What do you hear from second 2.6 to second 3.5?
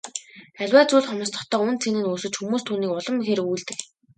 түүнийг улам ихээр